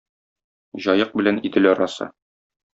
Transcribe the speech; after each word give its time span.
Җаек 0.85 1.13
белән 1.21 1.39
Идел 1.51 1.71
арасы. 1.75 2.11